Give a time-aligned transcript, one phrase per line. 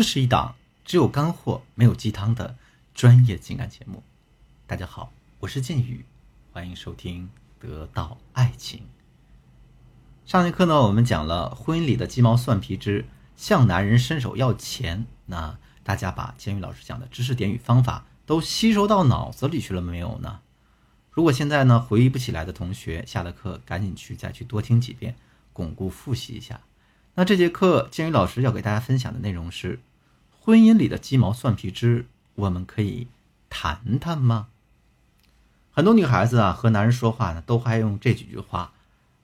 [0.00, 2.56] 这是一档只有干货没有鸡汤的
[2.94, 4.02] 专业情感节目。
[4.66, 6.06] 大家好，我是剑宇，
[6.54, 7.28] 欢迎收听
[7.62, 8.80] 《得到爱情》。
[10.24, 13.04] 上节课呢，我们讲了婚姻里的鸡毛蒜皮之
[13.36, 15.04] 向男人伸手要钱。
[15.26, 20.40] 那大家把剑宇老师讲的知识点与方法都吸收到脑子里去了没有呢？
[21.10, 25.14] 如果现在呢回忆不起来的同学，下了课赶紧去再去多听几遍，
[25.52, 26.58] 巩固复习一下。
[27.16, 29.78] 那这节课建宇老师要给大家分享的内容是：
[30.50, 33.06] 婚姻里的鸡毛蒜皮之，我们可以
[33.48, 34.48] 谈谈吗？
[35.70, 38.72] 很多女孩子啊和男人说话呢，都爱用这几句话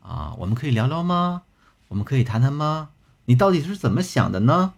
[0.00, 1.42] 啊，我们可以聊聊吗？
[1.88, 2.90] 我们可以谈谈吗？
[3.24, 4.74] 你到底是怎么想的呢？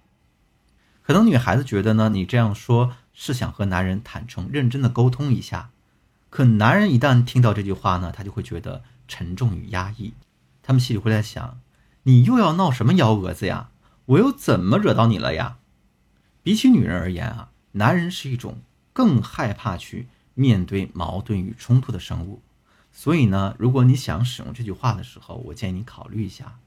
[1.03, 5.69] 可能女孩子觉得呢，你这样说是想和男人坦诚、认真的沟通一下。
[6.31, 10.15] 可男人一旦听到这句话呢，他就会觉得沉重与压抑，
[10.63, 11.61] 他们心里会在想。
[12.05, 13.69] 你又要闹什么幺蛾子呀？
[14.07, 15.59] 我又怎么惹到你了呀？
[16.49, 18.63] 比起女人而言啊，男人是一种
[18.95, 22.41] 更害怕去面对矛盾与冲突的生物。
[22.91, 26.59] 所以呢，如果你想使用这句话的时候，我建议你考虑一下，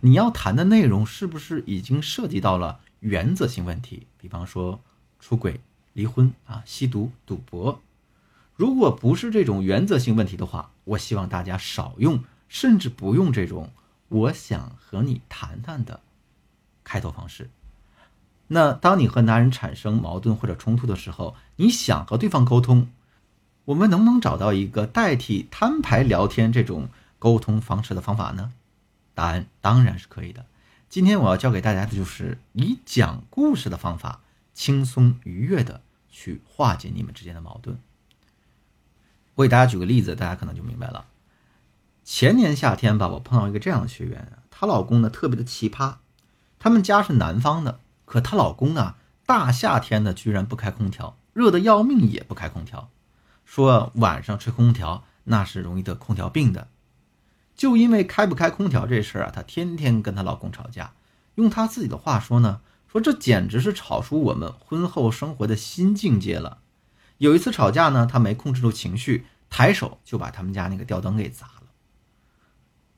[0.00, 4.08] 你要谈的内容是不是已经涉及到了原则性问题？
[4.20, 4.80] 比方说
[5.20, 5.60] 出轨、
[5.92, 7.80] 离婚啊、吸毒、赌博。
[8.56, 13.70] 如果不是这种原则性问题的话，我希望大家少用，甚至不用这种。
[14.08, 16.00] 我想和你谈谈的
[16.82, 17.48] 开头方式。
[18.48, 22.90] 那当你和男人产生矛盾或者冲突的时候，你想和对方沟通，
[23.66, 26.88] 我们能不能找到一个代替摊牌聊天这种
[27.18, 28.52] 沟通方式的方法呢？
[29.14, 30.46] 答案当然是可以的。
[30.88, 34.20] 今天我要教给大家的就是以讲故事的方法，
[34.54, 37.78] 轻松愉悦的去化解你们之间的矛盾。
[39.34, 41.04] 我给大家举个例子，大家可能就明白了。
[42.02, 45.96] 前年夏天吧，我碰到一个这样的学员，她老公呢特别的奇葩。
[46.58, 52.88] 他们家是南方的，可她老公啊，大夏天的居然不开空调，热的要命也不开空调，
[53.44, 56.68] 说晚上吹空调那是容易得空调病的。
[57.54, 60.94] 就因为开不开空调这事儿啊，她天天跟她老公吵架。
[61.34, 62.60] 用她自己的话说呢，
[62.90, 66.58] 说这简直是吵出我们婚后生活的新境界了。
[67.18, 71.62] 有一次吵架呢，她没控制住情绪，抬手就把他们家那个吊灯给砸了。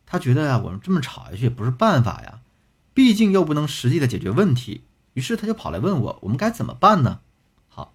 [0.07, 2.41] 他觉得呀，我们这么吵下去也不是办法呀，
[2.93, 4.85] 毕竟又不能实际的解决问题。
[5.15, 7.21] 于是他就跑来问我，我们该怎么办呢？
[7.69, 7.95] 好，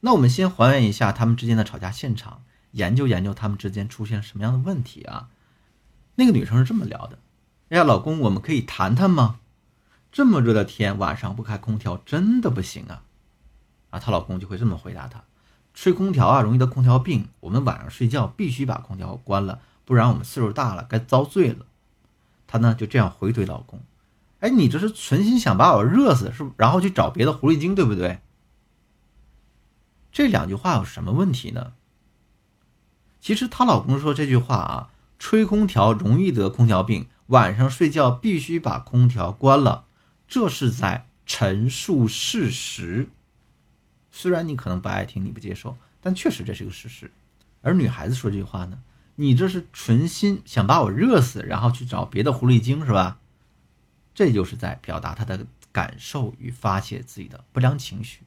[0.00, 2.42] 那我们先还原一下他们之间的吵架现场，
[2.72, 5.28] 研究研究他们之间出现什么样的问题啊？
[6.16, 7.18] 那个女生是这么聊的
[7.70, 9.40] ：“哎呀，老公，我们可以谈谈吗？
[10.12, 13.02] 这么热的天，晚上不开空调真的不行啊！”
[13.90, 15.24] 啊，她老公就会这么回答她
[15.74, 17.28] ：“吹空调啊，容易得空调病。
[17.40, 21.66] 我们晚上睡觉必须把空调关了。”不然我们岁数大了该遭罪了。
[22.46, 23.82] 她呢就这样回怼老公
[24.44, 28.18] ：“哎，你这是存心想把我热死，是不然后去找别的狐狸精，对不对？”
[30.12, 31.72] 这两句话有什么问题呢？
[33.22, 39.86] 其实她老公说这句话啊，吹空调容易得空调病，晚上睡觉必须把空调关了，
[40.28, 43.08] 这是在陈述事实。
[44.10, 47.10] 虽然你可能不爱听，你不接受，但确实这是个事实。
[47.62, 48.78] 而女孩子说这句话呢？
[49.14, 53.20] 你这是存心想把我热死，然后去找别的狐狸精是吧？
[54.14, 58.20] 这就是在表达他的感受与发泄自己的不良情绪。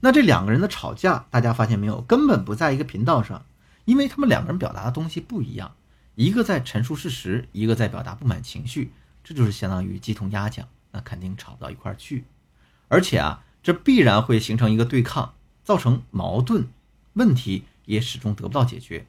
[0.00, 3.44] 那这两个人的吵架，大家发现没有，根本不在一个频道上，
[3.84, 5.74] 因为他们两个人表达的东西不一样，
[6.14, 12.24] 一个在陈述事实，一个在表达不满情绪，这就是相当于鸡同鸭讲，那肯定吵不到一块儿去。
[12.88, 15.34] 而且啊，这必然会形成一个对抗，
[15.64, 16.68] 造成矛盾，
[17.12, 19.06] 问题也始终得不到解决。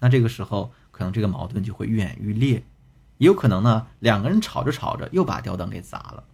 [0.00, 2.62] 那这个时候，可能这个矛盾就会愈演愈烈，
[3.18, 6.24] 也有可能呢，两个人吵着吵着又把吊灯给砸了。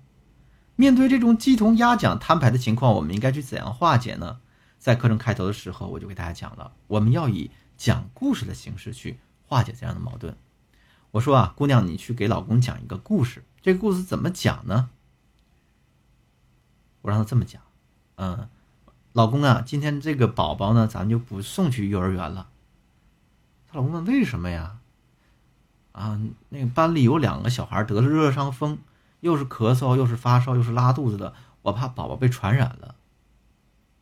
[0.75, 4.41] 面对这种鸡同鸭讲摊牌的情况，我们应该去怎样化解呢？
[4.79, 10.37] 在课程开头的时候，我就给大家讲了，我们要以讲故事的形式去化解这样的矛盾。
[11.13, 14.91] 我说啊，姑娘，你去给老公讲一个故事，这个故事怎么讲呢？
[17.03, 17.63] 我让他这么讲，
[18.17, 18.49] 嗯，
[19.13, 22.49] 老公啊，今天这个宝宝呢，咱就不送去幼儿园了。
[23.69, 24.79] 她老公问：“为什么呀？”
[25.93, 26.19] 啊，
[26.49, 28.79] 那个班里有两个小孩得了热伤风，
[29.21, 32.95] 又是咳嗽，又是发烧，又是拉肚子的，我怕宝宝被传染了。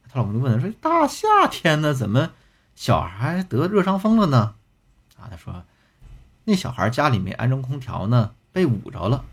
[0.09, 2.31] 她老公就问她说：“大夏天的，怎么
[2.75, 4.55] 小孩得热伤风了呢？”
[5.19, 5.65] 啊，她说
[6.45, 9.25] ：“那小孩家里没安装空调呢，被捂着了。”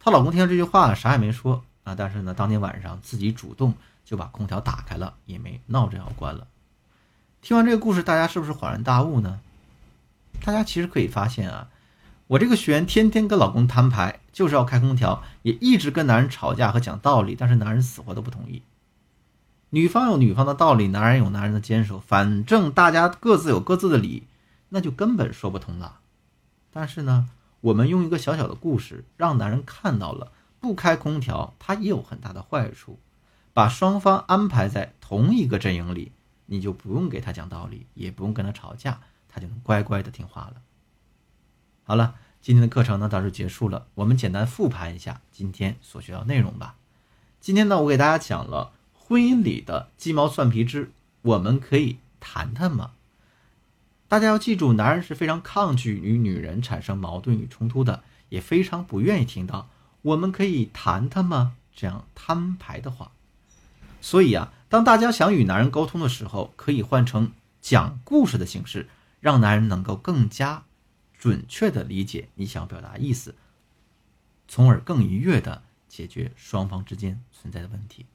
[0.00, 3.74] 她老公听到这句话，啥也没说啊，但是呢，当天晚上自己主动
[4.04, 6.46] 就把空调打开了，也没闹着要关了。
[7.42, 9.40] 听完这个故事，大家是不是恍然大悟呢？
[10.44, 11.68] 大家其实可以发现啊，
[12.26, 18.62] 我这个学员天天跟老公摊牌，就是要开空调，也一直跟男人吵架和讲道理，但是男人死活都不同意。
[19.70, 24.26] 女方有女方的道理，男人有男人的坚守，反正大家各自有各自的理，
[24.70, 26.00] 那就根本说不通了。
[26.70, 27.28] 但是呢，
[27.60, 32.98] 我们用一个小小的故事，让男人看到了不开空调，它也有很大的坏处。
[33.52, 36.12] 把双方安排在同一个阵营里，
[36.46, 40.54] 你就不用给他讲道理，也不用跟他吵架，他就能乖乖的听话了。
[41.84, 46.76] 好了，今天的课程呢到这结束了，我们简单复盘一下今天所学到内容吧。
[47.40, 48.72] 今天呢，我给大家讲了。
[48.92, 50.92] 婚姻里的鸡毛蒜皮之，
[51.22, 52.90] 我们可以谈谈吗？
[54.06, 59.70] 大家要记住，男人是非常抗拒与女人产生矛盾与冲突的，也非常不愿意听到
[60.02, 63.12] “我们可以谈谈吗”这样摊牌的话。
[64.02, 67.32] 所以啊，当大家想与男人沟通的时候，可以换成
[67.62, 70.64] 讲故事的形式，让男人能够更加
[71.18, 73.34] 准确的理解你想表达意思，
[74.46, 78.06] 从而更愉悦的解决双方之间存在的问题。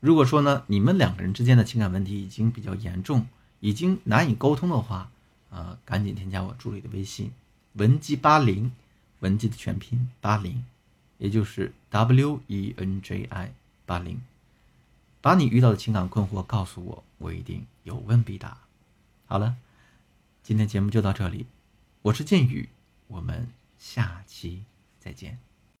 [0.00, 3.26] 如果说呢，你们两个人之间的情感问题已经比较严重，
[3.60, 5.10] 已经难以沟通的话，
[5.50, 7.32] 呃，赶紧添加我助理的微信，
[7.74, 8.72] 文姬八零，
[9.20, 10.64] 文姬的全拼八零，
[11.18, 13.52] 也就是 W E N J I
[13.84, 14.20] 八零，
[15.20, 18.56] 把你遇到的情感困惑告诉我，我一定有问必答。
[19.26, 19.56] 好了，
[20.42, 21.46] 今天节目就到这里，
[22.02, 22.70] 我是剑宇，
[23.08, 23.48] 我们
[23.78, 24.64] 下期
[24.98, 25.49] 再见。